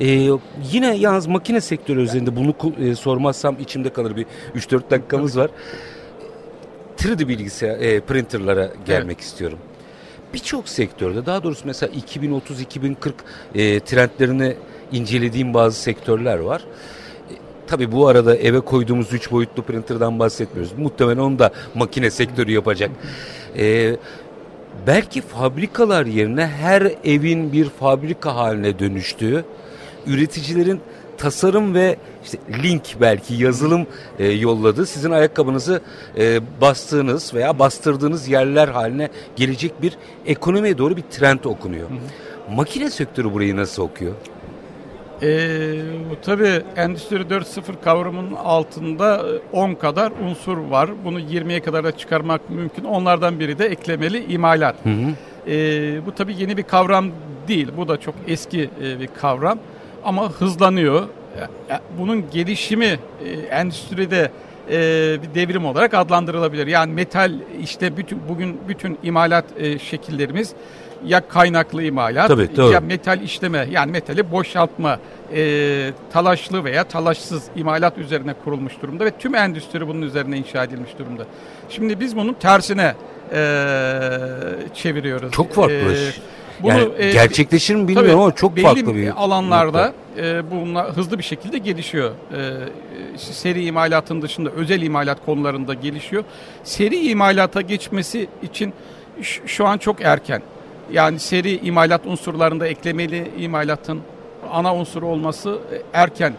[0.02, 0.30] Ee,
[0.72, 2.56] yine yalnız makine sektörü üzerinde bunu
[2.90, 4.26] e, sormazsam içimde kalır bir
[4.56, 5.52] 3-4 dakikamız var.
[6.98, 9.60] 3D bilgisayar, e, printerlara gelmek istiyorum.
[10.34, 12.96] Birçok sektörde daha doğrusu mesela 2030-2040
[13.56, 14.56] e, trendlerini
[14.92, 16.62] incelediğim bazı sektörler var.
[16.62, 17.34] E,
[17.68, 20.74] Tabii bu arada eve koyduğumuz 3 boyutlu printerdan bahsetmiyoruz.
[20.78, 22.92] Muhtemelen onu da makine sektörü yapacak.
[23.58, 23.96] E,
[24.88, 29.46] belki fabrikalar yerine her evin bir fabrika haline dönüştüğü,
[30.08, 30.82] üreticilerin
[31.18, 33.88] tasarım ve işte link belki yazılım
[34.20, 35.82] e, yolladığı sizin ayakkabınızı
[36.18, 41.90] e, bastığınız veya bastırdığınız yerler haline gelecek bir ekonomiye doğru bir trend okunuyor.
[42.52, 44.14] Makine sektörü burayı nasıl okuyor?
[46.10, 50.90] Bu tabii Endüstri 4.0 kavramının altında e, 10 kadar unsur var.
[51.06, 52.84] Bunu 20'ye kadar da çıkarmak mümkün.
[52.84, 54.76] Onlardan biri de eklemeli imalat.
[55.48, 57.12] Ee, bu tabii yeni bir kavram
[57.48, 57.68] değil.
[57.78, 59.60] Bu da çok eski e, bir kavram.
[60.08, 61.08] Ama hızlanıyor.
[61.98, 64.32] Bunun gelişimi e, endüstride
[64.72, 64.78] e,
[65.22, 66.68] bir devrim olarak adlandırılabilir.
[66.68, 70.54] Yani metal işte bütün bugün bütün imalat e, şekillerimiz
[71.06, 75.00] ya kaynaklı imalat Tabii, ya metal işleme yani metali boşaltma
[75.36, 80.92] e, talaşlı veya talaşsız imalat üzerine kurulmuş durumda ve tüm endüstri bunun üzerine inşa edilmiş
[81.00, 81.26] durumda.
[81.70, 82.96] Şimdi biz bunun tersine
[83.32, 83.40] e,
[84.74, 85.32] çeviriyoruz.
[85.32, 85.94] Çok farklı.
[85.94, 86.12] E,
[86.64, 90.22] bunu, yani e, gerçekleşir mi bilmiyorum Tabii, ama çok belli farklı bir alanlarda nokta.
[90.26, 92.12] e, bunlar hızlı bir şekilde gelişiyor.
[92.12, 92.40] E,
[93.18, 96.24] seri imalatın dışında özel imalat konularında gelişiyor.
[96.64, 98.74] Seri imalata geçmesi için
[99.46, 100.42] şu an çok erken.
[100.92, 104.02] Yani seri imalat unsurlarında eklemeli imalatın
[104.52, 106.34] ana unsuru olması e, erken.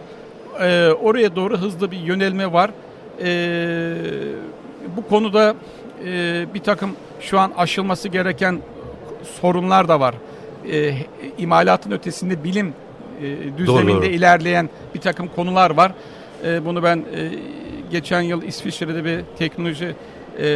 [0.61, 2.71] E, oraya doğru hızlı bir yönelme var.
[3.23, 3.95] E,
[4.97, 5.55] bu konuda
[6.05, 8.59] e, bir takım şu an aşılması gereken
[9.41, 10.15] sorunlar da var.
[10.71, 10.93] E,
[11.37, 12.73] imalatın ötesinde bilim
[13.21, 14.05] e, düzleminde Doğru.
[14.05, 15.91] ilerleyen bir takım konular var.
[16.45, 17.31] E, bunu ben e,
[17.91, 19.95] geçen yıl İsviçre'de bir teknoloji
[20.39, 20.47] e,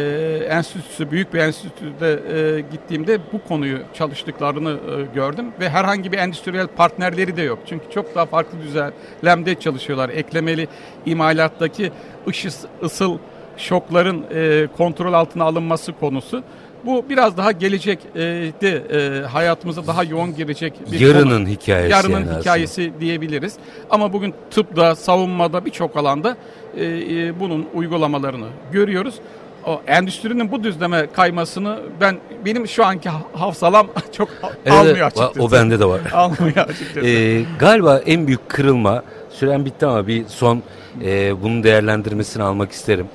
[0.48, 6.66] enstitüsü, büyük bir enstitüde e, gittiğimde bu konuyu çalıştıklarını e, gördüm ve herhangi bir endüstriyel
[6.66, 7.58] partnerleri de yok.
[7.66, 10.08] Çünkü çok daha farklı düzlemde çalışıyorlar.
[10.08, 10.68] Eklemeli
[11.06, 11.92] imalattaki
[12.28, 13.18] ışıs, ısıl
[13.56, 16.42] şokların e, kontrol altına alınması konusu.
[16.86, 21.48] Bu biraz daha gelecekte e, hayatımıza daha yoğun girecek bir Yarının konu.
[21.48, 22.40] hikayesi Yarının yani aslında.
[22.40, 23.54] hikayesi diyebiliriz.
[23.90, 26.36] Ama bugün tıpta, savunmada birçok alanda
[26.76, 29.14] e, e, bunun uygulamalarını görüyoruz.
[29.66, 34.28] O endüstrinin bu düzleme kaymasını ben benim şu anki ha- hafsalam çok
[34.66, 35.42] Evet, almıyor açıkçası.
[35.42, 36.00] O bende de var.
[36.12, 37.06] almıyor açıkçası.
[37.06, 40.62] Ee, galiba en büyük kırılma süren bitti ama bir son
[41.04, 43.06] e, bunun değerlendirmesini almak isterim.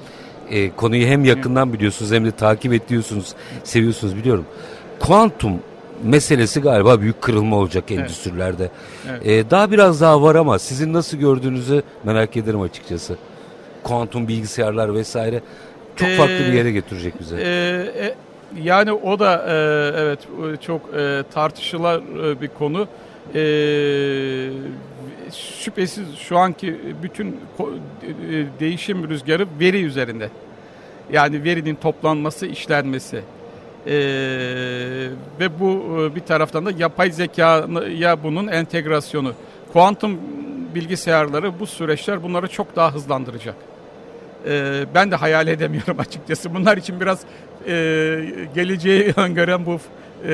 [0.51, 3.33] E, konuyu hem yakından biliyorsunuz hem de takip ediyorsunuz,
[3.63, 4.45] seviyorsunuz biliyorum.
[4.99, 5.53] Kuantum
[6.03, 8.69] meselesi galiba büyük kırılma olacak endüstrilerde.
[9.09, 9.27] Evet.
[9.27, 13.15] E, daha biraz daha var ama sizin nasıl gördüğünüzü merak ederim açıkçası.
[13.83, 15.41] Kuantum bilgisayarlar vesaire
[15.95, 17.35] çok Ee, farklı bir yere götürecek bize.
[17.39, 18.15] Ee, e,
[18.63, 19.53] yani o da e,
[20.01, 20.19] evet
[20.53, 22.87] e, çok e, tartışılan e, bir konu.
[23.35, 23.41] E,
[25.31, 27.77] şüphesiz şu anki bütün ko-
[28.29, 30.29] e, değişim rüzgarı veri üzerinde.
[31.11, 33.21] Yani verinin toplanması, işlenmesi.
[33.87, 33.91] Ee,
[35.39, 39.33] ve bu e, bir taraftan da yapay zekaya bunun entegrasyonu.
[39.73, 40.19] Kuantum
[40.75, 43.55] bilgisayarları bu süreçler bunları çok daha hızlandıracak.
[44.47, 46.55] Ee, ben de hayal edemiyorum açıkçası.
[46.55, 47.19] Bunlar için biraz
[47.67, 47.73] e,
[48.55, 49.79] geleceği öngören bu
[50.25, 50.29] e,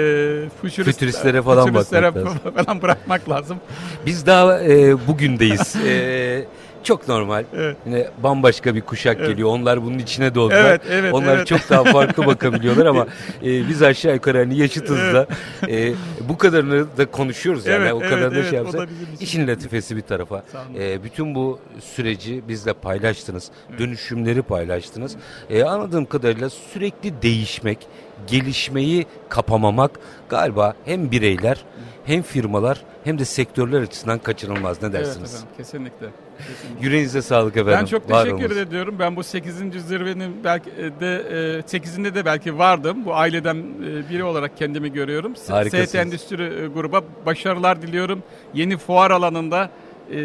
[0.61, 3.57] futurist- Fütüristlere falan fütüristlere bakmak falan bırakmak lazım.
[4.05, 5.75] Biz daha e, bugündeyiz.
[5.85, 6.45] E,
[6.83, 7.43] çok normal.
[7.55, 7.77] Evet.
[7.85, 9.29] Yine bambaşka bir kuşak Evet.
[9.29, 9.49] geliyor.
[9.49, 10.65] Onlar bunun içine doğdular.
[10.65, 11.47] Evet, evet, Onlar evet.
[11.47, 13.07] çok daha farklı bakabiliyorlar ama
[13.43, 15.27] e, biz aşağı yukarı hani yaşıtız da
[15.69, 15.93] e,
[16.29, 17.81] bu kadarını da konuşuyoruz yani.
[17.83, 18.89] Evet, o evet, kadarını evet, şey yapsak.
[19.19, 20.43] İşin latifesi bir tarafa.
[20.79, 21.59] E, bütün bu
[21.95, 23.51] süreci bizle paylaştınız.
[23.79, 25.15] Dönüşümleri paylaştınız.
[25.49, 27.79] E, anladığım kadarıyla sürekli değişmek,
[28.27, 31.65] gelişmeyi kapamamak galiba hem bireyler
[32.05, 34.81] hem firmalar hem de sektörler açısından kaçınılmaz.
[34.81, 35.33] Ne Evet dersiniz?
[35.33, 36.07] efendim, kesinlikle.
[36.37, 36.85] kesinlikle.
[36.85, 37.79] Yüreğinize sağlık efendim.
[37.81, 38.57] Ben çok Var teşekkür olunuz.
[38.57, 38.95] ediyorum.
[38.99, 39.55] Ben bu 8.
[39.87, 43.05] zirvenin belki de e, 8'inde de belki vardım.
[43.05, 45.33] Bu aileden e, biri olarak kendimi görüyorum.
[45.49, 45.89] Harikasınız.
[45.89, 48.23] ST Endüstri e, gruba başarılar diliyorum.
[48.53, 49.69] Yeni fuar alanında e,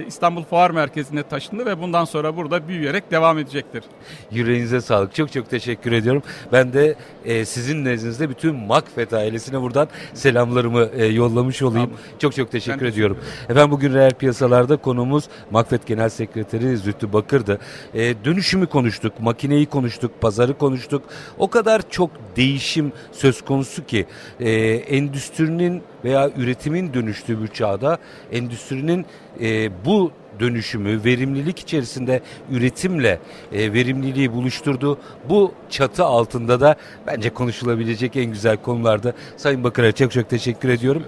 [0.06, 3.84] İstanbul Fuar Merkezi'ne taşındı ve bundan sonra burada büyüyerek devam edecektir.
[4.30, 5.14] Yüreğinize sağlık.
[5.14, 6.22] Çok çok teşekkür ediyorum.
[6.52, 11.86] Ben de e, sizin nezdinizde bütün Makfet ailesine buradan selamlarımı e, yollamış olayım.
[11.86, 12.00] Tamam.
[12.18, 13.18] Çok çok teşekkür Ben teşekkür ediyorum.
[13.48, 17.58] Efendim bugün reel piyasalarda konuğumuz Makfet Genel Sekreteri Zühtü Bakır'dı.
[17.94, 21.02] E, dönüşümü konuştuk, makineyi konuştuk, pazarı konuştuk.
[21.38, 24.06] O kadar çok değişim söz konusu ki
[24.40, 27.98] e, endüstrinin veya üretimin dönüştüğü bir çağda
[28.32, 29.06] endüstrinin
[29.40, 33.18] e, bu dönüşümü, verimlilik içerisinde üretimle
[33.52, 34.98] e, verimliliği buluşturdu.
[35.28, 39.12] Bu çatı altında da bence konuşulabilecek en güzel konularda.
[39.36, 41.04] Sayın Bakır'a çok çok teşekkür ediyorum.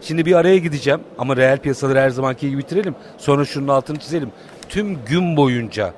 [0.00, 2.94] Şimdi bir araya gideceğim ama reel piyasaları her zamanki gibi bitirelim.
[3.18, 4.30] Sonra şunun altını çizelim.
[4.68, 5.92] Tüm gün boyunca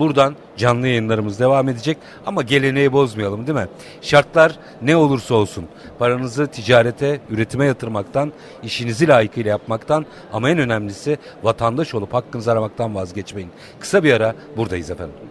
[0.00, 3.68] buradan canlı yayınlarımız devam edecek ama geleneği bozmayalım değil mi?
[4.00, 5.64] Şartlar ne olursa olsun
[5.98, 8.32] paranızı ticarete, üretime yatırmaktan,
[8.62, 13.50] işinizi layıkıyla yapmaktan ama en önemlisi vatandaş olup hakkınızı aramaktan vazgeçmeyin.
[13.80, 15.29] Kısa bir ara buradayız efendim.